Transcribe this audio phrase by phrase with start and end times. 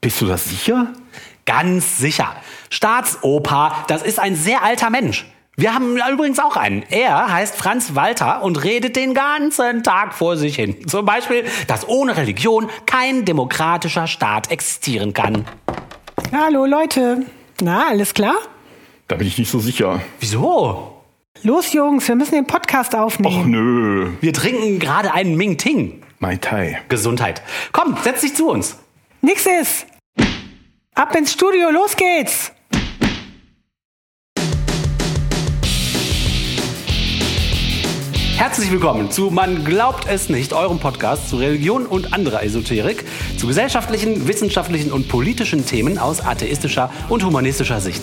[0.00, 0.92] Bist du das sicher?
[1.46, 2.34] Ganz sicher.
[2.70, 5.26] Staatsoper, das ist ein sehr alter Mensch.
[5.56, 6.82] Wir haben übrigens auch einen.
[6.90, 10.88] Er heißt Franz Walter und redet den ganzen Tag vor sich hin.
[10.88, 15.44] Zum Beispiel, dass ohne Religion kein demokratischer Staat existieren kann.
[16.32, 17.26] Hallo Leute.
[17.60, 18.34] Na, alles klar?
[19.06, 20.00] Da bin ich nicht so sicher.
[20.18, 21.02] Wieso?
[21.42, 23.40] Los Jungs, wir müssen den Podcast aufnehmen.
[23.40, 24.10] Och nö.
[24.20, 26.02] Wir trinken gerade einen Ming Ting.
[26.18, 26.80] Mai Tai.
[26.88, 27.42] Gesundheit.
[27.70, 28.78] Komm, setz dich zu uns.
[29.24, 29.86] Nix ist.
[30.94, 32.52] Ab ins Studio, los geht's.
[38.36, 43.04] Herzlich willkommen zu Man glaubt es nicht, eurem Podcast zu Religion und anderer Esoterik,
[43.38, 48.02] zu gesellschaftlichen, wissenschaftlichen und politischen Themen aus atheistischer und humanistischer Sicht.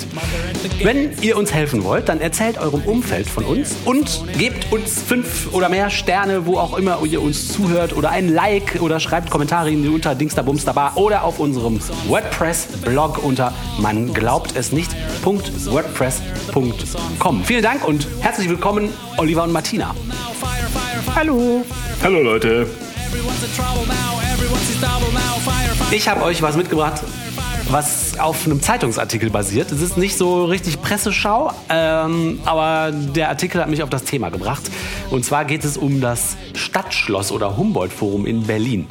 [0.82, 5.54] Wenn ihr uns helfen wollt, dann erzählt eurem Umfeld von uns und gebt uns fünf
[5.54, 9.72] oder mehr Sterne, wo auch immer ihr uns zuhört oder ein Like oder schreibt Kommentare
[9.72, 17.44] unter Dingsterbumsterbar oder auf unserem WordPress-Blog unter man glaubt es nicht.wordpress.com.
[17.44, 18.88] Vielen Dank und herzlich willkommen,
[19.18, 19.94] Oliver und Martina.
[21.16, 21.64] Hallo.
[22.02, 22.68] Hallo Leute.
[25.92, 27.04] Ich habe euch was mitgebracht,
[27.70, 29.72] was auf einem Zeitungsartikel basiert.
[29.72, 34.30] Es ist nicht so richtig Presseschau, ähm, aber der Artikel hat mich auf das Thema
[34.30, 34.64] gebracht.
[35.10, 38.88] Und zwar geht es um das Stadtschloss oder Humboldt-Forum in Berlin.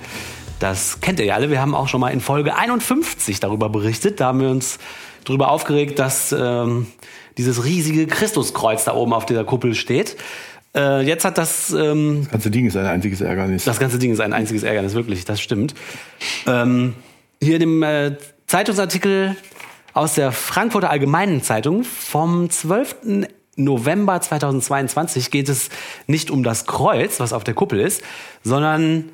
[0.59, 1.51] Das kennt ihr ja alle.
[1.51, 4.21] Wir haben auch schon mal in Folge 51 darüber berichtet.
[4.21, 4.79] Da haben wir uns
[5.25, 6.87] darüber aufgeregt, dass ähm,
[7.39, 10.17] dieses riesige Christuskreuz da oben auf dieser Kuppel steht.
[10.75, 11.71] Äh, jetzt hat das.
[11.73, 13.65] Ähm, Das ganze Ding ist ein einziges Ärgernis.
[13.65, 15.75] das ganze Ding ist ein einziges Ärgernis, wirklich, das stimmt.
[16.47, 16.95] Ähm,
[17.43, 19.37] hier in dem äh, Zeitungsartikel
[19.93, 23.27] aus der Frankfurter Allgemeinen Zeitung vom 12.
[23.57, 25.69] November 2022 geht es
[26.07, 28.03] nicht um das Kreuz, was auf der Kuppel ist,
[28.43, 29.11] sondern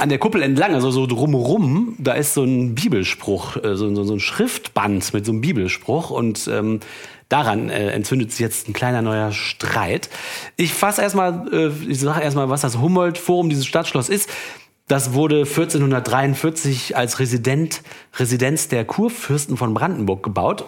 [0.00, 4.04] an der Kuppel entlang, also so drumherum, da ist so ein Bibelspruch, äh, so, so,
[4.04, 6.80] so ein Schriftband mit so einem Bibelspruch und ähm,
[7.28, 10.08] daran äh, entzündet sich jetzt ein kleiner neuer Streit.
[10.56, 14.28] Ich fasse erstmal, äh, ich sage erstmal, was das Humboldt-Forum, dieses Stadtschloss ist.
[14.88, 17.82] Das wurde 1443 als Resident,
[18.18, 20.64] Residenz der Kurfürsten von Brandenburg gebaut.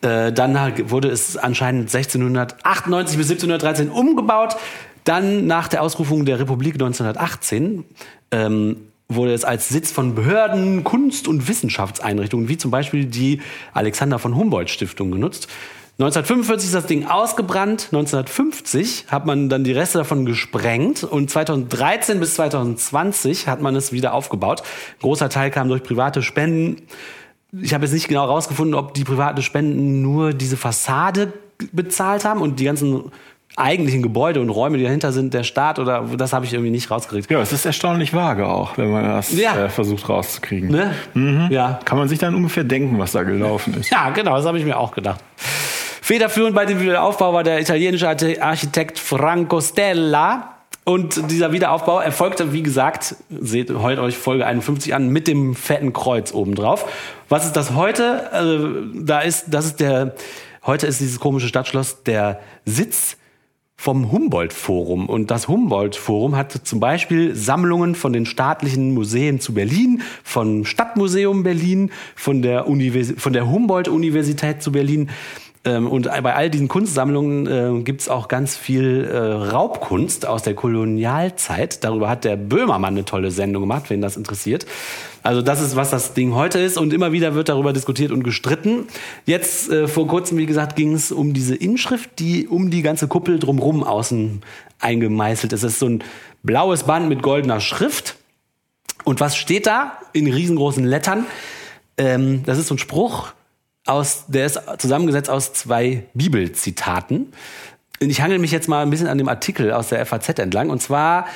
[0.00, 0.56] Äh, dann
[0.90, 4.56] wurde es anscheinend 1698 bis 1713 umgebaut.
[5.04, 7.84] Dann nach der Ausrufung der Republik 1918
[8.30, 8.76] ähm,
[9.08, 13.40] wurde es als Sitz von Behörden, Kunst- und Wissenschaftseinrichtungen, wie zum Beispiel die
[13.74, 15.48] Alexander von Humboldt Stiftung genutzt.
[15.98, 17.90] 1945 ist das Ding ausgebrannt.
[17.92, 23.92] 1950 hat man dann die Reste davon gesprengt und 2013 bis 2020 hat man es
[23.92, 24.62] wieder aufgebaut.
[24.62, 26.82] Ein großer Teil kam durch private Spenden.
[27.52, 31.32] Ich habe jetzt nicht genau herausgefunden, ob die private Spenden nur diese Fassade
[31.70, 33.12] bezahlt haben und die ganzen
[33.56, 36.90] eigentlichen Gebäude und Räume, die dahinter sind, der Staat oder das habe ich irgendwie nicht
[36.90, 37.30] rausgekriegt.
[37.30, 39.66] ja, es ist erstaunlich vage auch, wenn man das Ja.
[39.66, 40.70] äh, versucht rauszukriegen.
[40.70, 41.48] Ne?
[41.50, 41.78] Ja.
[41.84, 43.90] Kann man sich dann ungefähr denken, was da gelaufen ist.
[43.90, 45.20] Ja, genau, das habe ich mir auch gedacht.
[46.02, 50.50] Federführend bei dem Wiederaufbau war der italienische Archi- Architekt Franco Stella.
[50.86, 55.94] Und dieser Wiederaufbau erfolgte, wie gesagt, seht heute euch Folge 51 an, mit dem fetten
[55.94, 56.84] Kreuz obendrauf.
[57.30, 58.30] Was ist das heute?
[58.32, 60.14] Also, da ist, das ist der,
[60.66, 63.16] heute ist dieses komische Stadtschloss der Sitz
[63.76, 65.08] vom Humboldt-Forum.
[65.08, 71.42] Und das Humboldt-Forum hat zum Beispiel Sammlungen von den staatlichen Museen zu Berlin, vom Stadtmuseum
[71.42, 75.10] Berlin, von der, Univers von der Humboldt-Universität zu Berlin.
[75.66, 80.54] Ähm, Und bei all diesen Kunstsammlungen äh, gibt's auch ganz viel äh, Raubkunst aus der
[80.54, 81.82] Kolonialzeit.
[81.84, 84.66] Darüber hat der Böhmermann eine tolle Sendung gemacht, wen das interessiert.
[85.22, 86.76] Also das ist, was das Ding heute ist.
[86.76, 88.88] Und immer wieder wird darüber diskutiert und gestritten.
[89.24, 93.08] Jetzt äh, vor kurzem, wie gesagt, ging es um diese Inschrift, die um die ganze
[93.08, 94.42] Kuppel drumrum außen
[94.80, 95.62] eingemeißelt ist.
[95.62, 96.04] Es ist so ein
[96.42, 98.16] blaues Band mit goldener Schrift.
[99.04, 101.24] Und was steht da in riesengroßen Lettern?
[101.96, 103.32] Ähm, das ist so ein Spruch,
[103.86, 107.32] aus, der ist zusammengesetzt aus zwei Bibelzitaten.
[108.00, 110.70] Und ich hangel mich jetzt mal ein bisschen an dem Artikel aus der FAZ entlang.
[110.70, 111.26] Und zwar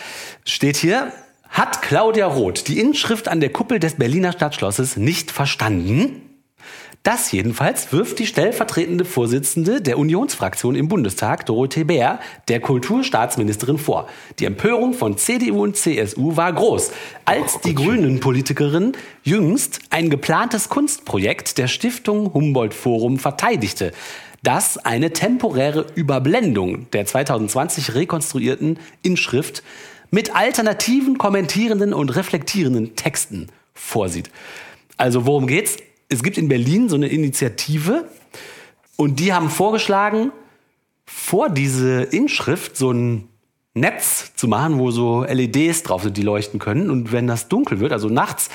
[0.45, 1.13] steht hier,
[1.49, 6.28] hat Claudia Roth die Inschrift an der Kuppel des Berliner Stadtschlosses nicht verstanden?
[7.05, 12.19] Das jedenfalls wirft die stellvertretende Vorsitzende der Unionsfraktion im Bundestag, Dorothee Bär,
[12.49, 14.09] der Kulturstaatsministerin vor.
[14.39, 16.91] Die Empörung von CDU und CSU war groß,
[17.25, 18.93] als die Grünen-Politikerin
[19.23, 23.93] jüngst ein geplantes Kunstprojekt der Stiftung Humboldt Forum verteidigte,
[24.43, 29.63] das eine temporäre Überblendung der 2020 rekonstruierten Inschrift
[30.11, 34.31] mit alternativen, kommentierenden und reflektierenden Texten vorsieht.
[34.97, 35.77] Also worum geht's?
[36.09, 38.09] Es gibt in Berlin so eine Initiative
[38.97, 40.33] und die haben vorgeschlagen,
[41.05, 43.29] vor diese Inschrift so ein
[43.75, 46.91] Netz zu machen, wo so LEDs drauf sind, die leuchten können.
[46.91, 48.51] Und wenn das dunkel wird, also nachts,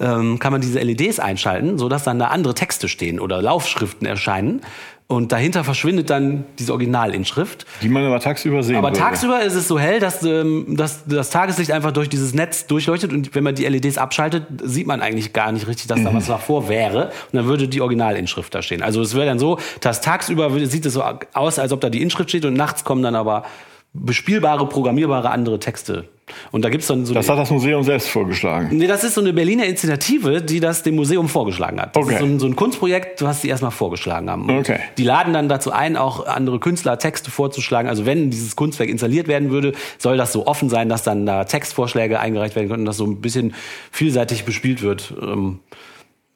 [0.00, 4.62] ähm, kann man diese LEDs einschalten, sodass dann da andere Texte stehen oder Laufschriften erscheinen.
[5.08, 7.66] Und dahinter verschwindet dann diese Originalinschrift.
[7.82, 8.98] Die man aber tagsüber sehen Aber würde.
[9.00, 13.12] tagsüber ist es so hell, dass, ähm, dass das Tageslicht einfach durch dieses Netz durchleuchtet
[13.12, 16.04] und wenn man die LEDs abschaltet, sieht man eigentlich gar nicht richtig, dass Mhm.
[16.04, 18.82] da was davor wäre und dann würde die Originalinschrift da stehen.
[18.82, 21.04] Also es wäre dann so, dass tagsüber sieht es so
[21.34, 23.44] aus, als ob da die Inschrift steht und nachts kommen dann aber
[23.92, 26.04] bespielbare, programmierbare andere Texte.
[26.50, 28.68] Und da gibt's dann so Das hat das Museum selbst vorgeschlagen.
[28.76, 31.94] Nee, das ist so eine Berliner Initiative, die das dem Museum vorgeschlagen hat.
[31.96, 32.14] Das Okay.
[32.14, 34.48] ist so ein, so ein Kunstprojekt, was sie erstmal vorgeschlagen haben.
[34.48, 34.78] Und Okay.
[34.98, 37.88] Die laden dann dazu ein, auch andere Künstler Texte vorzuschlagen.
[37.88, 41.44] Also wenn dieses Kunstwerk installiert werden würde, soll das so offen sein, dass dann da
[41.44, 43.54] Textvorschläge eingereicht werden können und das so ein bisschen
[43.90, 45.14] vielseitig bespielt wird.
[45.22, 45.60] Ähm,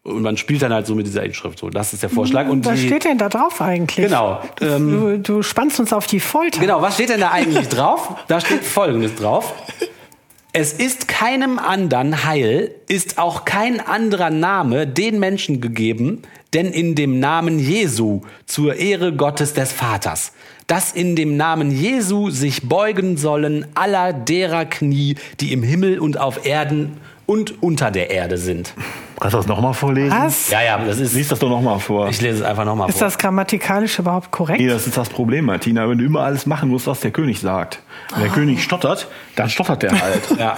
[0.05, 1.59] Und man spielt dann halt so mit dieser Inschrift.
[1.59, 2.47] So, das ist der Vorschlag.
[2.49, 4.07] Und Was die, steht denn da drauf eigentlich?
[4.07, 4.41] Genau.
[4.61, 6.61] Ähm, Du, du spannst uns auf die Folter.
[6.61, 8.15] Genau, was steht denn da eigentlich drauf?
[8.29, 9.53] Da steht Folgendes drauf.
[10.59, 16.23] Es ist keinem anderen Heil, ist auch kein anderer Name den Menschen gegeben,
[16.55, 20.33] denn in dem Namen Jesu zur Ehre Gottes des Vaters,
[20.67, 26.19] dass in dem Namen Jesu sich beugen sollen aller derer Knie, die im Himmel und
[26.19, 28.73] auf Erden und unter der Erde sind.
[29.21, 30.11] Kannst du das nochmal vorlesen?
[30.17, 30.51] Was?
[30.51, 31.15] Ja, ja, das ist.
[31.15, 32.09] Lies das doch nochmal vor.
[32.09, 33.07] Ich lese es einfach nochmal Ist vor.
[33.07, 34.61] das grammatikalisch überhaupt korrekt?
[34.61, 35.89] Nee, das ist das Problem, Martina.
[35.89, 37.81] Wenn du immer alles machen musst, was der König sagt.
[38.13, 40.23] Wenn der König stottert, dann stottert der halt.
[40.39, 40.57] Ja.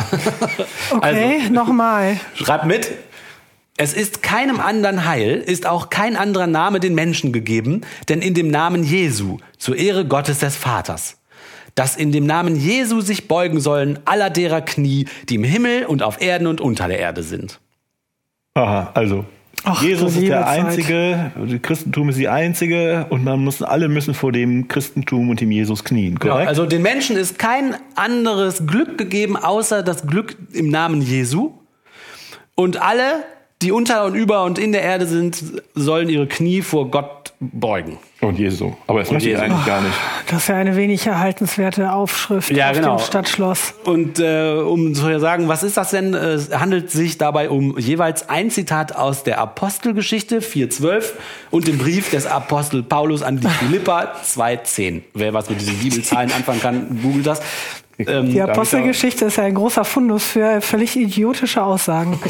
[0.90, 2.18] Okay, Also- nochmal.
[2.34, 2.90] Schreibt mit.
[3.80, 8.34] Es ist keinem anderen Heil, ist auch kein anderer Name den Menschen gegeben, denn in
[8.34, 11.17] dem Namen Jesu, zur Ehre Gottes des Vaters,
[11.78, 16.02] dass in dem Namen Jesu sich beugen sollen aller derer Knie, die im Himmel und
[16.02, 17.60] auf Erden und unter der Erde sind.
[18.54, 19.24] Aha, also.
[19.64, 20.64] Ach, Jesus ist der Zeit.
[20.64, 25.40] Einzige, das Christentum ist die Einzige und man muss, alle müssen vor dem Christentum und
[25.40, 26.48] dem Jesus knien, Genau, korrekt?
[26.48, 31.52] also den Menschen ist kein anderes Glück gegeben, außer das Glück im Namen Jesu.
[32.54, 33.24] Und alle,
[33.62, 35.42] die unter und über und in der Erde sind,
[35.74, 37.98] sollen ihre Knie vor Gott beugen.
[38.20, 38.74] und Jesu.
[38.88, 39.94] Aber das möchte ich eigentlich gar nicht.
[40.28, 42.96] Das ist ja eine wenig erhaltenswerte Aufschrift Ja, auf genau.
[42.96, 43.74] dem Stadtschloss.
[43.84, 46.14] Und äh, um zu sagen, was ist das denn?
[46.14, 51.04] Es handelt sich dabei um jeweils ein Zitat aus der Apostelgeschichte 4.12
[51.50, 55.02] und dem Brief des Apostel Paulus an die Philippa 2.10.
[55.14, 57.40] Wer was mit diesen Bibelzahlen anfangen kann, googelt das.
[58.06, 62.18] Ähm, Die Apostelgeschichte ist ja ein großer Fundus für völlig idiotische Aussagen.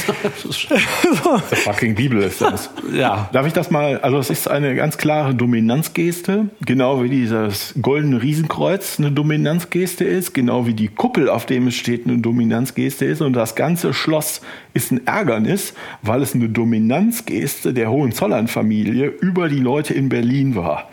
[0.49, 2.71] The fucking Bibel ist das.
[2.93, 3.29] ja.
[3.33, 8.23] Darf ich das mal, also es ist eine ganz klare Dominanzgeste, genau wie dieses goldene
[8.23, 13.21] Riesenkreuz eine Dominanzgeste ist, genau wie die Kuppel, auf dem es steht, eine Dominanzgeste ist
[13.21, 14.41] und das ganze Schloss
[14.73, 20.89] ist ein Ärgernis, weil es eine Dominanzgeste der Hohenzollern-Familie über die Leute in Berlin war.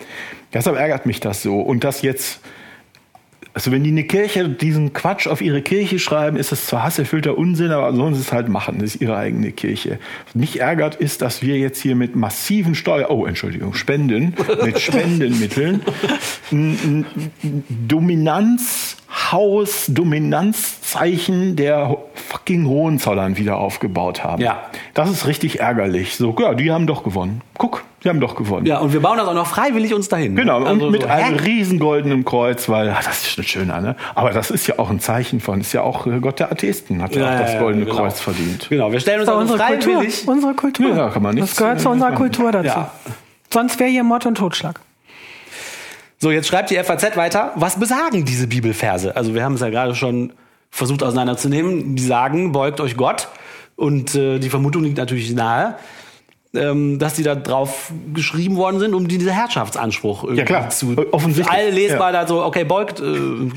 [0.53, 2.41] Deshalb ärgert mich das so und das jetzt
[3.55, 7.37] also wenn die eine Kirche diesen Quatsch auf ihre Kirche schreiben, ist es zwar hasserfüllter
[7.37, 8.79] Unsinn, aber sollen sie es halt machen.
[8.79, 9.97] Das ist ihre eigene Kirche.
[10.25, 14.77] Was mich ärgert ist, dass wir jetzt hier mit massiven Steuer, oh Entschuldigung, Spenden, mit
[14.81, 15.83] Spendenmitteln
[16.51, 17.05] ein
[17.87, 24.41] Dominanzhaus, Dominanzzeichen der fucking Hohenzollern wieder aufgebaut haben.
[24.41, 24.65] Ja.
[24.93, 26.17] Das ist richtig ärgerlich.
[26.17, 27.41] So, ja, die haben doch gewonnen.
[27.57, 28.65] Guck, die haben doch gewonnen.
[28.67, 30.35] ja, und wir bauen das auch noch freiwillig uns dahin.
[30.35, 31.43] Genau, Also und mit so, einem hä?
[31.43, 33.95] riesen goldenen Kreuz, weil ah, das ist schon schöner, ne?
[34.13, 37.01] Aber das ist ja auch ein Zeichen von, ist ja auch äh, Gott der Atheisten,
[37.01, 37.97] hat ja, Ja, auch das goldene genau.
[37.97, 38.67] Kreuz verdient.
[38.69, 39.93] Genau, wir stellen uns ist also unsere Kultur.
[39.93, 40.27] freiwillig.
[40.27, 40.95] Unsere Kultur.
[40.95, 42.21] Ja, kann man nichts, das gehört zu äh, unserer machen.
[42.21, 42.67] Kultur dazu.
[42.67, 42.91] Ja.
[43.51, 44.79] Sonst wäre hier Mord und Totschlag.
[46.17, 47.51] So, jetzt schreibt die FAZ weiter.
[47.55, 49.15] Was besagen diese Bibelverse?
[49.15, 50.31] Also wir haben es ja gerade schon
[50.71, 51.95] versucht auseinanderzunehmen.
[51.95, 53.27] Die sagen, beugt euch Gott.
[53.75, 55.75] Und äh, die Vermutung liegt natürlich nahe,
[56.57, 60.69] ähm, dass die da drauf geschrieben worden sind, um dieser Herrschaftsanspruch irgendwie Ja, klar.
[60.69, 61.57] zu Offensichtlich.
[61.57, 62.21] alle lesbar Ja.
[62.21, 63.03] da so, okay, beugt, äh,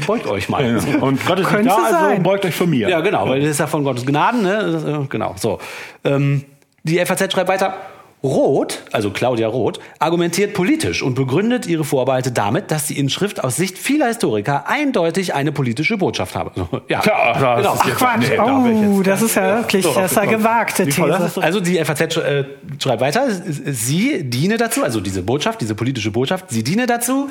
[0.07, 0.65] beugt euch mal.
[0.65, 0.99] Ja.
[1.01, 2.23] Und Gott ist nicht da, also sein.
[2.23, 2.89] beugt euch von mir.
[2.89, 5.01] Ja, genau, weil das ist ja von Gottes Gnaden, ne?
[5.05, 5.59] Äh, genau, so.
[6.05, 6.45] Ähm,
[6.85, 7.75] die FAZ schreibt weiter.
[8.23, 13.57] Roth, also Claudia Roth, argumentiert politisch und begründet ihre Vorbehalte damit, dass die Inschrift aus
[13.57, 16.53] Sicht vieler Historiker eindeutig eine politische Botschaft habe.
[16.89, 17.75] Ja, das genau.
[17.75, 18.29] ist jetzt- Quatsch.
[18.31, 21.07] nee, oh, das ist ja wirklich, So, das ist eine gewagte These.
[21.07, 22.45] es Also die FAZ äh,
[22.83, 27.29] schreibt weiter, sie diene dazu, also diese Botschaft, diese politische Botschaft, sie diene dazu,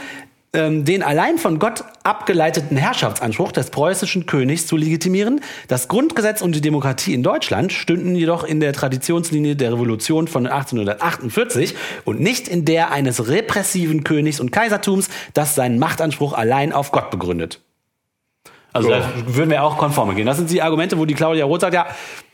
[0.57, 5.41] ähm, den allein von Gott abgeleiteten Herrschaftsanspruch des preußischen Königs zu legitimieren.
[5.67, 10.47] Das Grundgesetz und die Demokratie in Deutschland stünden jedoch in der Traditionslinie der Revolution von
[10.47, 16.91] 1848 und nicht in der eines repressiven Königs und Kaisertums, das seinen Machtanspruch allein auf
[16.91, 17.61] Gott begründet.
[18.73, 18.99] Also Ja.
[18.99, 20.25] da würden wir auch konforme gehen.
[20.27, 21.87] Das sind die Argumente, wo die Claudia Roth sagt, ja,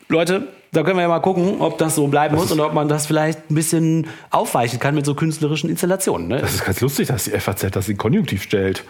[0.08, 2.88] Leute, da können wir ja mal gucken, ob das so bleiben muss und ob man
[2.88, 6.28] das vielleicht ein bisschen aufweichen kann mit so künstlerischen Installationen.
[6.28, 6.40] Ne?
[6.40, 8.84] Das ist ganz lustig, dass die FAZ das in Konjunktiv stellt.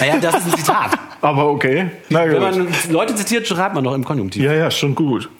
[0.00, 0.98] Naja, das ist ein Zitat.
[1.22, 1.90] Aber okay.
[2.10, 4.42] Na Wenn man Leute zitiert, schreibt man doch im Konjunktiv.
[4.42, 5.30] Ja, ja, schon gut.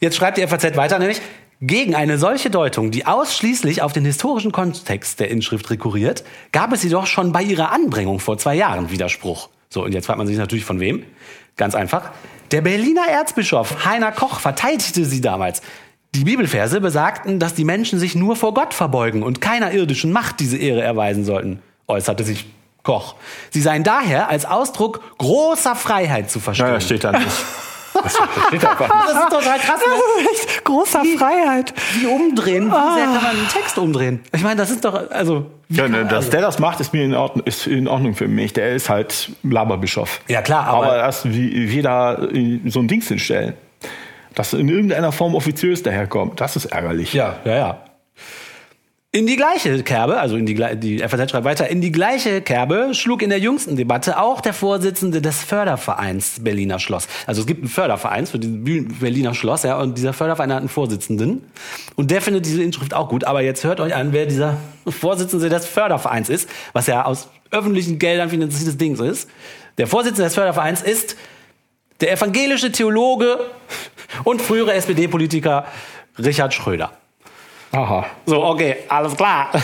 [0.00, 1.20] Jetzt schreibt die FAZ weiter, nämlich
[1.60, 6.84] gegen eine solche Deutung, die ausschließlich auf den historischen Kontext der Inschrift rekurriert, gab es
[6.84, 9.48] jedoch schon bei ihrer Anbringung vor zwei Jahren Widerspruch.
[9.68, 11.04] So, und jetzt fragt man sich natürlich von wem.
[11.56, 12.10] Ganz einfach.
[12.50, 15.60] Der Berliner Erzbischof Heiner Koch verteidigte sie damals.
[16.14, 20.40] Die Bibelverse besagten, dass die Menschen sich nur vor Gott verbeugen und keiner irdischen Macht
[20.40, 22.46] diese Ehre erweisen sollten, äußerte sich
[22.82, 23.16] Koch.
[23.50, 26.68] Sie seien daher als Ausdruck großer Freiheit zu verstehen.
[26.68, 27.28] Ja, das steht da nicht.
[28.02, 28.62] Das steht.
[28.62, 29.80] Das ist total krass.
[29.80, 30.28] Ne?
[30.32, 31.74] Echt großer Freiheit.
[31.94, 32.66] Wie umdrehen?
[32.68, 34.20] Wie sehr kann man einen Text umdrehen?
[34.34, 35.46] Ich meine, das ist doch, also.
[35.68, 38.28] wie Ja, ne, dass der das macht, ist mir in Ordnung, ist in Ordnung für
[38.28, 38.52] mich.
[38.52, 40.20] Der ist halt Laberbischof.
[40.28, 43.54] Ja, klar, aber- aber das wie wie da äh, so ein Dings hinstellen,
[44.34, 47.12] das in irgendeiner Form offiziös daherkommt, das ist ärgerlich.
[47.12, 47.78] Ja, ja, ja.
[49.18, 52.90] In die gleiche Kerbe, also in die, die FAZ schreibt weiter, in die gleiche Kerbe
[52.92, 57.08] schlug in der jüngsten Debatte auch der Vorsitzende des Fördervereins Berliner Schloss.
[57.26, 60.68] Also es gibt einen Förderverein für das Berliner Schloss, ja, und dieser Förderverein hat einen
[60.68, 61.50] Vorsitzenden.
[61.96, 63.24] Und der findet diese Inschrift auch gut.
[63.24, 64.56] Aber jetzt hört euch an, wer dieser
[64.86, 69.28] Vorsitzende des Fördervereins ist, was ja aus öffentlichen Geldern finanziertes Ding ist.
[69.78, 71.16] Der Vorsitzende des Fördervereins ist
[72.00, 73.40] der evangelische Theologe
[74.22, 75.66] und frühere SPD-Politiker
[76.20, 76.92] Richard Schröder.
[77.72, 78.06] Aha.
[78.26, 79.50] So, okay, alles klar.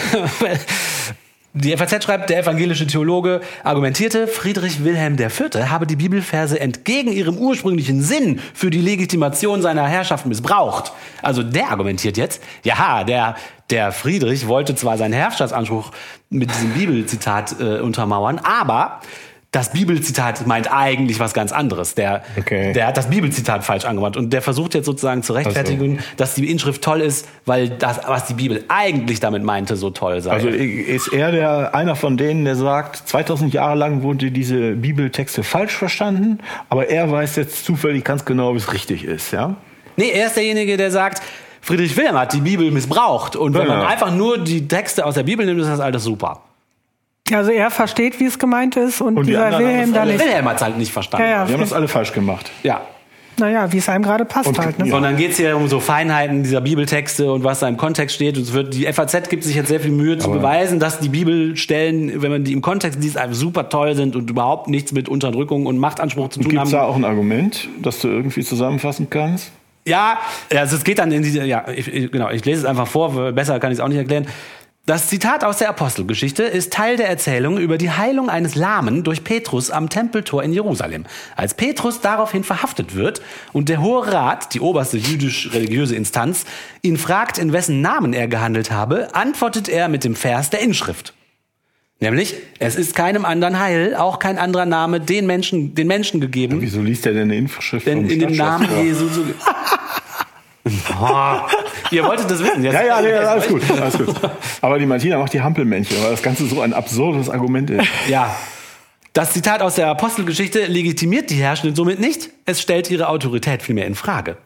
[1.57, 5.71] Die FAZ schreibt, der evangelische Theologe argumentierte, Friedrich Wilhelm IV.
[5.71, 10.91] habe die Bibelverse entgegen ihrem ursprünglichen Sinn für die Legitimation seiner Herrschaft missbraucht.
[11.23, 13.37] Also der argumentiert jetzt, ja, der,
[13.71, 15.93] der Friedrich wollte zwar seinen Herrschaftsanspruch
[16.29, 19.01] mit diesem Bibelzitat äh, untermauern, aber
[19.55, 21.95] das Bibelzitat meint eigentlich was ganz anderes.
[21.95, 22.73] Der, Okay.
[22.73, 26.51] der hat das Bibelzitat falsch angewandt und der versucht jetzt sozusagen zu rechtfertigen, dass die
[26.51, 30.33] Inschrift toll ist, weil das, was die Bibel eigentlich damit meinte, so toll sei.
[30.33, 35.43] Also ist er der einer von denen, der sagt, 2000 Jahre lang wurde diese Bibeltexte
[35.45, 39.55] falsch verstanden, aber er weiß jetzt zufällig ganz genau, wie es richtig ist, ja?
[39.97, 41.23] nee, er ist derjenige, der sagt,
[41.61, 43.77] Friedrich Wilhelm hat die Bibel missbraucht und wenn Ja.
[43.77, 46.41] man einfach nur die Texte aus der Bibel nimmt, ist das alles super.
[47.33, 50.05] Also er versteht, wie es gemeint ist und, Und die dieser haben Wilhelm es da
[50.05, 50.21] nicht.
[50.21, 51.27] Wilhelm hat es halt nicht verstanden.
[51.27, 51.49] Ja, ja.
[51.49, 52.51] Wir haben das alle falsch gemacht.
[52.63, 52.83] ja.
[53.37, 54.79] Naja, wie es einem gerade passt Und- halt.
[54.79, 54.87] Ne?
[54.87, 54.95] ja.
[54.97, 58.37] Und dann geht's hier um so Feinheiten dieser Bibeltexte und was da im Kontext steht.
[58.37, 61.01] Und es wird, die FAZ gibt sich jetzt sehr viel Mühe zu Aber- beweisen, dass
[61.01, 64.93] die Bibelstellen, wenn man die im Kontext liest, einfach super toll sind und überhaupt nichts
[64.93, 66.67] mit Unterdrückung und Machtanspruch zu tun Gibt haben.
[66.67, 69.51] es da auch ein Argument, das du irgendwie zusammenfassen kannst?
[69.85, 70.19] Ja,
[70.55, 73.33] also es geht dann in diese, ja, ich, ich, genau, ich lese es einfach vor,
[73.33, 74.27] besser kann ich es auch nicht erklären.
[74.87, 79.25] Das Zitat aus der Apostelgeschichte ist Teil der Erzählung über die Heilung eines Lahmen durch
[79.25, 81.07] Petrus am Tempeltor in Jerusalem.
[81.37, 83.23] Als Petrus daraufhin verhaftet wird
[83.55, 86.45] und der Hohe Rat, die oberste jüdisch-religiöse Instanz,
[86.83, 91.15] ihn fragt, in wessen Namen er gehandelt habe, antwortet er mit dem Vers der Inschrift.
[92.01, 96.61] Nämlich, es ist keinem anderen Heil, auch kein anderer Name den Menschen, den Menschen gegeben,
[96.61, 98.69] Wieso liest er denn eine Infoschrift denn in dem Namen?
[98.85, 99.25] Jesu zu.
[100.99, 101.41] Oh,
[101.91, 102.63] ihr wolltet das wissen.
[102.65, 104.15] Jetzt, Ja, ja, nee, alles gut, alles gut.
[104.61, 107.87] Aber die Martina macht die Hampelmännchen, weil das Ganze so ein absurdes Argument ist.
[108.09, 108.35] Ja.
[109.13, 112.31] Das Zitat aus der Apostelgeschichte legitimiert die Herrschenden somit nicht.
[112.47, 114.37] Es stellt ihre Autorität vielmehr in Frage.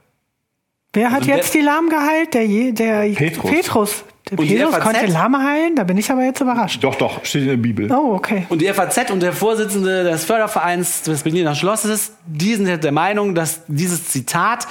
[0.93, 2.35] Wer hat Also jetzt der- die Lahmen geheilt?
[2.35, 3.51] Der, Je- der Petrus.
[3.51, 4.05] Petrus.
[4.31, 4.83] Der Und die Petrus FAZ?
[4.85, 5.75] konnte Lahme heilen?
[5.77, 6.83] Da bin ich aber jetzt überrascht.
[6.85, 7.91] Doch, doch, steht in der Bibel.
[7.91, 8.45] Oh, okay.
[8.51, 12.93] Und die FAZ und der Vorsitzende des Fördervereins des Berliner Schlosses, die sind jetzt der
[12.93, 14.67] Meinung, dass dieses Zitat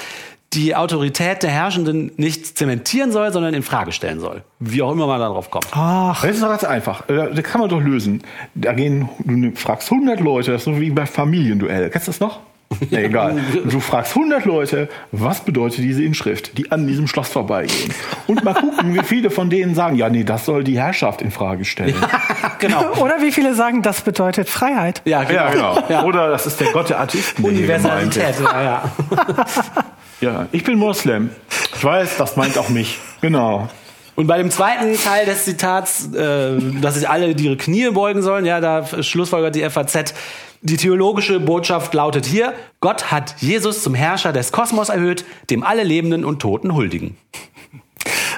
[0.54, 4.44] die Autorität der Herrschenden nicht zementieren soll, sondern in Frage stellen soll.
[4.60, 5.68] Wie auch immer man darauf kommt.
[5.72, 7.08] Ach, Das ist doch ganz einfach.
[7.10, 8.24] Äh, Das kann man doch lösen.
[8.56, 11.90] Da gehen, du fragst 100 Leute, das ist so wie bei Familienduell.
[11.90, 12.40] Kennst du das noch?
[12.92, 13.38] Nee, egal.
[13.70, 17.94] Du fragst 100 Leute, was bedeutet diese Inschrift, die an diesem Schloss vorbeigehen.
[18.28, 21.32] Und mal gucken, wie viele von denen sagen, ja, nee, das soll die Herrschaft in
[21.32, 21.96] Frage stellen.
[22.60, 22.92] genau.
[23.02, 25.02] oder wie viele sagen, das bedeutet Freiheit?
[25.06, 25.40] Ja, genau.
[25.46, 25.84] Ja, genau.
[25.90, 26.04] Ja.
[26.04, 27.40] Oder das ist der Gott der ist.
[27.42, 28.36] Universalität.
[28.44, 28.84] Ja, ja.
[30.22, 31.30] Ja, ich bin Moslem.
[31.76, 32.98] Ich weiß, das meint auch mich.
[33.22, 33.70] Genau.
[34.16, 38.46] Und bei dem zweiten Teil des Zitats, äh, dass sich alle ihre Knie beugen sollen,
[38.46, 40.16] ja, da schlussfolgert die FAZ.
[40.62, 45.84] Die theologische Botschaft lautet hier, Gott hat Jesus zum Herrscher des Kosmos erhöht, dem alle
[45.84, 47.16] Lebenden und Toten huldigen.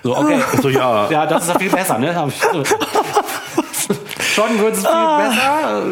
[0.03, 0.41] So, okay.
[0.61, 1.09] So, ja.
[1.09, 2.13] Ja, das ist doch viel besser, ne?
[4.19, 5.83] Schon wird es viel besser.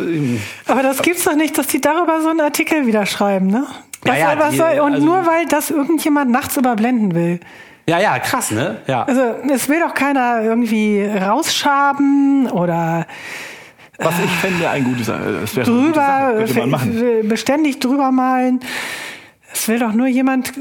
[0.67, 3.65] Aber das gibt's doch nicht, dass die darüber so einen Artikel wieder schreiben, ne?
[4.03, 7.39] Was ja, soll, was die- soll, und also- nur weil das irgendjemand nachts überblenden will.
[7.89, 8.81] Ja, ja, krass, ne?
[8.87, 9.03] Ja.
[9.03, 13.05] Also es will doch keiner irgendwie rausschaben oder
[13.97, 17.27] Was ich fände, ein gutes, äh, das wäre eine gute drüber, Sache, könnte man machen.
[17.29, 18.59] beständig drüber malen.
[19.53, 20.51] Es will doch nur jemand,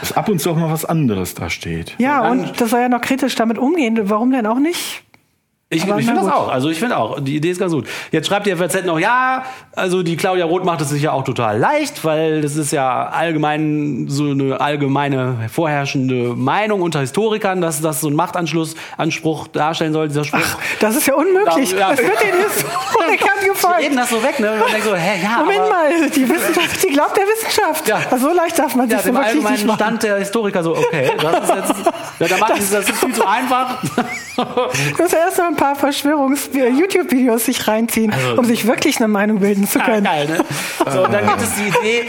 [0.00, 1.94] Dass ab und zu auch mal was anderes da steht.
[1.98, 3.98] ja, und das soll ja noch kritisch damit umgehen.
[4.10, 5.04] Warum denn auch nicht?
[5.72, 6.48] Ich, ich finde das auch.
[6.48, 7.20] Also ich finde auch.
[7.20, 7.86] Die Idee ist ganz gut.
[8.10, 9.44] Jetzt schreibt die FAZ noch, ja,
[9.76, 13.06] also die Claudia Roth macht es sich ja auch total leicht, weil das ist ja
[13.08, 20.08] allgemein so eine allgemeine vorherrschende Meinung unter Historikern, dass das so ein Machtanschlussanspruch darstellen soll,
[20.08, 20.40] dieser Spruch.
[20.80, 21.70] Das ist ja unmöglich.
[21.70, 21.90] Ja, ja.
[21.90, 23.78] Das wird den Historikern gefolgt.
[23.78, 24.50] reden das so weg, ne?
[24.54, 27.86] Und so, hä, ja, Moment mal, die Wissenschaft, die glaubt der Wissenschaft.
[27.86, 28.00] Ja.
[28.10, 29.76] Also so leicht darf man sich Ja, so wirklich nicht allgemeinen machen.
[29.78, 31.74] Stand der Historiker so, okay, das ist jetzt,
[32.18, 33.76] ja, da macht das, das ist viel zu einfach.
[34.36, 39.40] Du musst ja erst mal ein paar Verschwörungs-YouTube-Videos sich reinziehen, um sich wirklich eine Meinung
[39.40, 40.04] bilden zu Ja, können.
[40.04, 40.44] geil, ne?
[40.90, 42.04] So, und dann gibt es die Idee,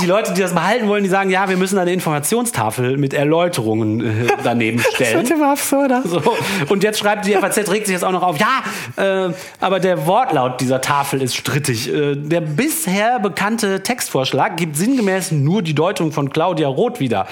[0.00, 4.00] die Leute, die das behalten wollen, die sagen, ja, wir müssen eine Informationstafel mit Erläuterungen
[4.00, 5.18] äh, daneben Das stellen.
[5.18, 6.02] wird immer absurder.
[6.04, 6.22] So,
[6.70, 8.62] und jetzt schreibt die FAZ, regt sich jetzt auch noch auf, ja,
[9.28, 11.92] äh, aber der Wortlaut dieser Tafel ist strittig.
[11.92, 17.26] Äh, der bisher bekannte Textvorschlag gibt sinngemäß nur die Deutung von Claudia Roth wieder,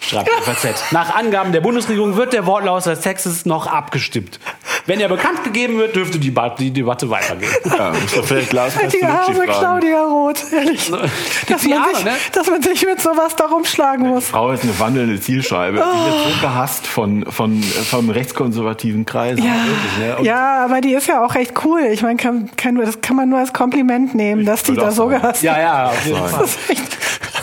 [0.00, 0.92] schreibt die FAZ.
[0.92, 4.40] Nach Angaben der Bundesregierung wird der Wortlaut des Textes noch abgestimmt.
[4.86, 7.50] Wenn er bekannt gegeben wird, dürfte die, ba die Debatte weitergehen.
[7.64, 9.40] Ja, vielleicht Lars Die fragen.
[9.46, 10.90] Claudia Roth, ehrlich.
[11.48, 12.12] Dass die man, sich, ne?
[12.32, 14.26] dass man sich mit sowas da rumschlagen muss.
[14.28, 15.78] Frau ist eine wandelnde Zielscheibe.
[15.78, 19.38] Die wird so gehasst von, von, vom rechtskonservativen Kreis.
[19.38, 20.26] Ja, Wirklich, ne?
[20.26, 21.80] Ja, aber die ist ja auch echt cool.
[21.90, 25.06] Ich meine, kann, kann, das kann man nur als Kompliment nehmen, dass die da so
[25.06, 26.28] gehasst Ja, ja, auf jeden.
[26.28, 26.46] Fall.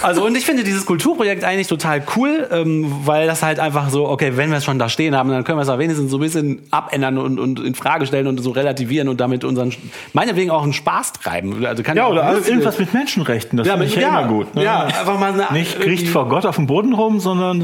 [0.02, 3.90] Das Also und ich finde dieses Kulturprojekt eigentlich total cool, ähm, weil das halt einfach
[3.90, 6.12] so, okay, wenn wir es schon da stehen haben, dann können wir es auch wenigstens
[6.12, 9.74] so ein bisschen abändern und, und in Frage stellen und so relativieren und damit unseren,
[10.14, 11.66] meinetwegen auch einen Spaß treiben.
[11.66, 13.58] Also kann Ja, oder alles, irgendwas mit Menschenrechten.
[13.58, 14.56] Das Ja, finde ich ja, ja, immer gut.
[14.56, 14.64] Ne?
[14.64, 17.60] ja, einfach mal eine- Nicht kriecht vor Gott auf dem Boden rum, sondern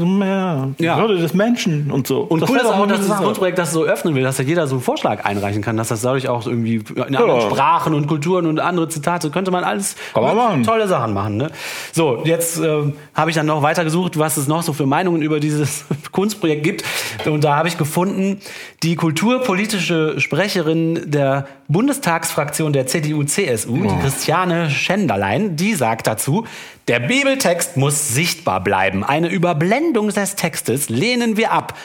[0.78, 0.98] die Ja.
[0.98, 2.20] Würde des Menschen und so.
[2.20, 3.24] Und Das cool ist auch, dass dieses Sache.
[3.24, 6.02] Grundprojekt das so öffnen will, dass ja jeder so einen Vorschlag einreichen kann, dass das
[6.02, 7.40] dadurch auch irgendwie in anderen Ja.
[7.42, 11.36] Sprachen und Kulturen und andere Zitate könnte man alles tolle Sachen machen.
[11.36, 11.50] Ne?
[11.92, 15.40] So, jetzt ähm, habe ich dann noch weitergesucht, was es noch so für Meinungen über
[15.40, 16.84] dieses Kunstprojekt gibt.
[17.26, 18.40] Und da habe ich gefunden,
[18.82, 26.46] die kulturpolitische Sprecherin der Bundestagsfraktion der CDU-CSU, die Christiane Schenderlein, die sagt dazu,
[26.86, 29.02] der Bibeltext muss sichtbar bleiben.
[29.02, 31.76] Eine Überblendung des Textes lehnen wir ab.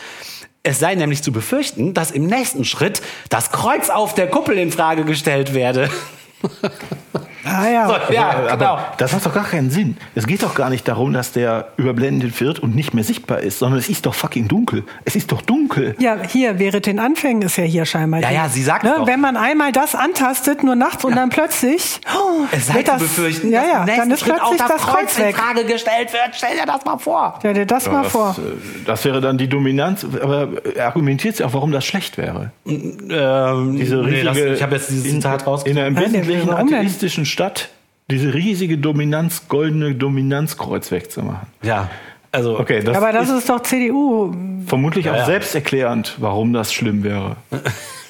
[0.62, 4.72] Es sei nämlich zu befürchten, dass im nächsten Schritt das Kreuz auf der Kuppel in
[4.72, 5.90] Frage gestellt werde.
[7.46, 7.88] ah ja.
[7.88, 8.80] So, ja, aber genau.
[8.98, 9.98] das macht doch gar keinen Sinn.
[10.16, 13.60] Es geht doch gar nicht darum, dass der überblendet wird und nicht mehr sichtbar ist,
[13.60, 14.84] sondern es ist doch fucking dunkel.
[15.06, 15.96] Es ist doch dunkel.
[16.00, 18.22] Ja, hier, während den Anfängen ist ja hier scheinbar.
[18.22, 19.08] Ja, die- ja, sie sagt ne, doch.
[19.08, 22.00] Wenn man einmal das antastet, nur nachts und dann plötzlich.
[22.16, 24.68] Oh, Es sei wird zu das, befürchten, ja, dass ja, dann ist Schritt auch plötzlich
[24.68, 25.36] das, Kreuz in weg.
[25.38, 26.30] Frage gestellt wird.
[26.34, 27.36] Stell dir das mal vor.
[27.40, 28.36] Stell dir das mal das, vor.
[28.38, 30.06] äh, das wäre dann die Dominanz.
[30.22, 32.52] Aber argumentiert sie auch, warum das schlecht wäre?
[32.66, 35.82] Ähm, Diese nee, riesige, das, ich habe jetzt dieses in, Zitat in rausgesucht.
[35.82, 37.70] Nein, der- Wesentlichen atheistischen Stadt
[38.12, 41.48] diese riesige Dominanz, goldene Dominanzkreuz wegzumachen.
[41.64, 41.90] Ja,
[42.32, 44.34] also Okay, das Aber das ist ist doch CDU.
[44.66, 45.26] vermutlich auch ja.
[45.26, 47.36] selbsterklärend, warum das schlimm wäre.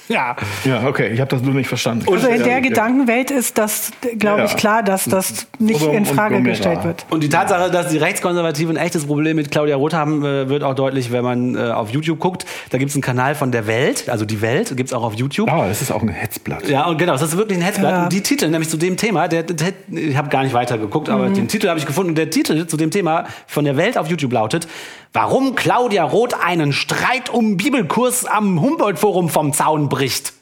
[0.08, 0.36] ja.
[0.64, 2.06] Ja, okay, ich habe das nur nicht verstanden.
[2.10, 4.44] Also in der Ja, Gedankenwelt ist das, glaube Ja.
[4.46, 7.06] ich, klar, dass das nicht in Frage gestellt wird.
[7.10, 10.62] Und die Tatsache, dass die Rechtskonservativen ein echtes Problem mit Claudia Roth haben, äh, wird
[10.62, 12.44] auch deutlich, wenn man äh, auf YouTube guckt.
[12.70, 15.50] Da gibt es einen Kanal von der Welt, also die Welt, gibt's auch auf YouTube.
[15.50, 16.68] Ah, das ist auch ein Hetzblatt.
[16.68, 17.90] Ja, und genau, das ist wirklich ein Hetzblatt.
[17.92, 18.02] Ja.
[18.04, 21.08] Und die Titel, nämlich zu dem Thema, der, der ich habe gar nicht weiter geguckt,
[21.08, 22.10] aber den Titel habe ich gefunden.
[22.10, 24.66] Und der Titel zu dem Thema von der Welt auf YouTube lautet:
[25.16, 30.32] Warum Claudia Roth einen Streit um Bibelkurs am Humboldt-Forum vom Zaun bricht.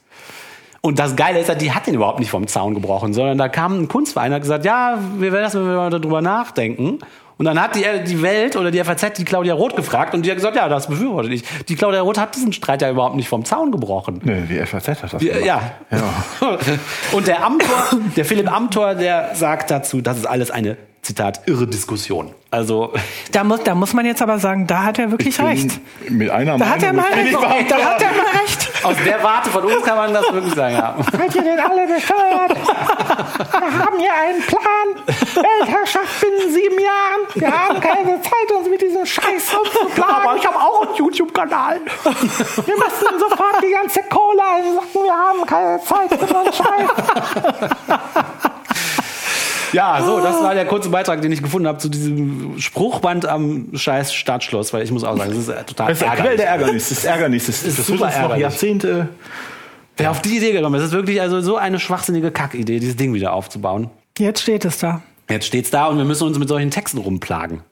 [0.80, 3.50] Und das Geile ist ja, die hat den überhaupt nicht vom Zaun gebrochen, sondern da
[3.50, 7.00] kam ein Kunstverein und hat gesagt, ja, wir werden das, wenn wir mal darüber nachdenken.
[7.37, 10.30] Und dann hat die, die Welt oder die FAZ die Claudia Roth gefragt und die
[10.30, 11.44] hat gesagt, ja, das befürworte ich.
[11.68, 14.20] Die Claudia Roth hat diesen Streit ja überhaupt nicht vom Zaun gebrochen.
[14.24, 15.72] Nee, die FAZ hat das Ja, gemacht.
[15.90, 16.58] ja.
[17.12, 17.68] Und der Amtor,
[18.16, 22.33] der Philipp Amtor, der sagt dazu, das ist alles eine, Zitat, irre Diskussion.
[22.53, 22.93] Also,
[23.33, 25.81] Da muss, da muss man jetzt aber sagen, da hat er wirklich bin recht.
[26.09, 27.35] Mit einer Da hat er mal recht.
[27.35, 27.41] Da
[27.77, 28.71] hat er mal recht.
[28.85, 30.95] aus der Warte von uns kann man das wirklich sagen, ja.
[31.11, 32.57] Seid ihr denn alle bescheuert?
[32.57, 35.07] Wir haben hier einen Plan.
[35.45, 37.27] Weltherrschaft binnen sieben Jahren.
[37.35, 40.15] Wir haben keine Zeit, uns mit diesem Scheiß rumzuplagen.
[40.15, 41.81] Aber ich habe auch einen YouTube-Kanal.
[42.05, 45.03] Wir müssen sofort die ganze Kohle einsacken.
[45.03, 46.91] Wir haben keine Zeit für so einen Scheiß.
[49.72, 53.68] Ja, so, das war der kurze Beitrag, den ich gefunden habe zu diesem Spruchband am
[53.74, 56.37] scheiß Stadtschloss, weil ich muss auch sagen, das ist äh, total Das ist eine Quelle
[56.37, 56.88] der Ärgernis.
[56.88, 57.46] Das ist Ärgernis.
[57.46, 58.42] Das, ist das super wird uns noch ärgerlich.
[58.42, 59.08] Jahrzehnte.
[59.96, 62.96] Wer auf die Idee gekommen ist, das ist wirklich also so eine schwachsinnige Kackidee, dieses
[62.96, 63.90] Ding wieder aufzubauen.
[64.18, 65.02] Jetzt steht es da.
[65.28, 67.62] Jetzt steht's da und wir müssen uns mit solchen Texten rumplagen.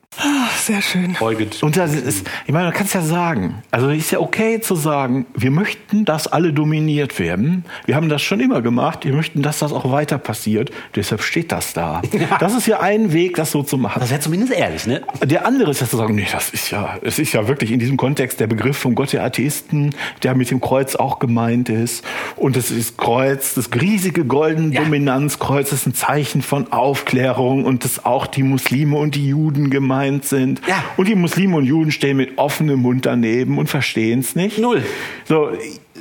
[0.67, 1.15] Sehr schön.
[1.19, 1.49] Eugen.
[1.61, 3.61] Und das ist, ich meine, man kann es ja sagen.
[3.71, 7.65] Also ist ja okay zu sagen, wir möchten, dass alle dominiert werden.
[7.85, 9.05] Wir haben das schon immer gemacht.
[9.05, 10.71] Wir möchten, dass das auch weiter passiert.
[10.95, 12.01] Deshalb steht das da.
[12.39, 13.99] Das ist ja ein Weg, das so zu machen.
[13.99, 15.01] Das wäre zumindest ehrlich, ne?
[15.23, 17.79] Der andere ist ja zu sagen, nee, das ist ja, es ist ja wirklich in
[17.79, 22.03] diesem Kontext der Begriff vom Gott der Atheisten, der mit dem Kreuz auch gemeint ist.
[22.35, 24.81] Und das ist Kreuz, das riesige goldene Ja.
[24.81, 30.25] Dominanzkreuz ist ein Zeichen von Aufklärung und dass auch die Muslime und die Juden gemeint
[30.25, 30.50] sind.
[30.67, 30.83] Ja.
[30.97, 34.57] Und die Muslime und Juden stehen mit offenem Mund daneben und verstehen es nicht.
[34.57, 34.83] Null.
[35.25, 35.51] So,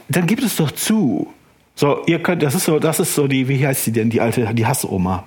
[0.08, 1.28] dann gibt es doch zu.
[1.74, 4.20] So, ihr könnt, das ist so, das ist so die, wie heißt sie denn, die
[4.20, 5.24] alte, die Hassoma.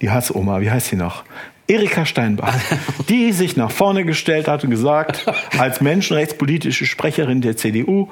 [0.00, 1.24] Die Hassoma, wie heißt sie noch?
[1.66, 2.56] Erika Steinbach,
[3.08, 5.26] die sich nach vorne gestellt hat und gesagt,
[5.58, 8.08] als menschenrechtspolitische Sprecherin der CDU,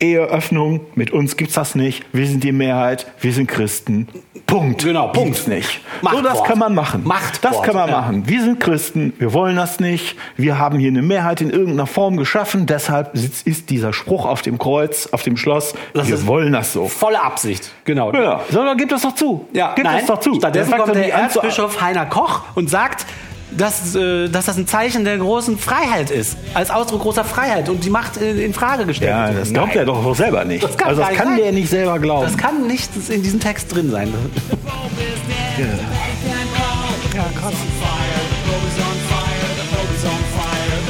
[0.00, 4.08] Eheöffnung, mit uns gibt's das nicht, wir sind die Mehrheit, wir sind Christen.
[4.46, 4.84] Punkt.
[4.84, 5.30] Genau, Punkt.
[5.30, 5.80] Gibt's nicht.
[6.02, 6.22] Machtwort.
[6.24, 7.02] So, das kann man machen.
[7.04, 8.00] Machtwort, Das kann man ja.
[8.00, 8.28] machen.
[8.28, 10.16] Wir sind Christen, wir wollen das nicht.
[10.36, 12.66] Wir haben hier eine Mehrheit in irgendeiner Form geschaffen.
[12.66, 15.74] Deshalb ist dieser Spruch auf dem Kreuz, auf dem Schloss.
[15.94, 16.88] Das wir wollen das so.
[16.88, 17.72] Volle Absicht.
[17.84, 18.12] Genau.
[18.12, 19.48] Ja, so, dann gib das doch zu.
[19.52, 20.34] Ja, gib nein, das doch zu.
[20.34, 23.06] Stattdessen kommt er der Erzbischof Heiner Koch und sagt,
[23.56, 26.36] dass, äh, dass das ein Zeichen der großen Freiheit ist.
[26.54, 29.40] Als Ausdruck großer Freiheit und die Macht in, in Frage gestellt Ja, wird.
[29.42, 29.78] das glaubt Nein.
[29.78, 30.64] er doch auch selber nicht.
[30.64, 31.36] Das kann also das kann sein.
[31.38, 32.24] der nicht selber glauben.
[32.26, 34.12] Das kann nicht in diesem Text drin sein.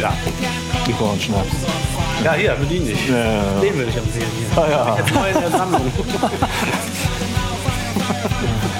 [0.00, 0.12] ja.
[0.86, 1.48] Ich brauche einen Schnaps.
[2.22, 3.08] Ja, hier, bedien dich.
[3.08, 3.14] Ja.
[3.60, 4.62] Den würde ich empfehlen hier.
[4.62, 4.96] Ah, ja.
[4.98, 5.80] Jetzt neu in der Sammlung.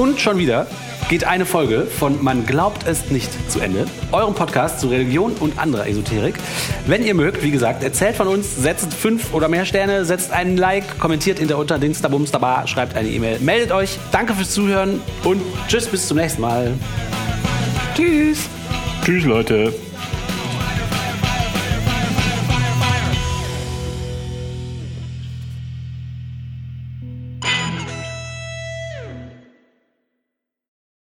[0.00, 0.66] Und schon wieder
[1.10, 3.84] geht eine Folge von Man glaubt es nicht zu Ende.
[4.12, 6.36] Eurem Podcast zu Religion und anderer Esoterik.
[6.86, 10.56] Wenn ihr mögt, wie gesagt, erzählt von uns, setzt fünf oder mehr Sterne, setzt einen
[10.56, 13.98] Like, kommentiert hinter unter Dingsterbumsterbar, schreibt eine E-Mail, meldet euch.
[14.10, 16.72] Danke fürs Zuhören und tschüss, bis zum nächsten Mal.
[17.94, 18.48] Tschüss.
[19.04, 19.74] Tschüss, Leute.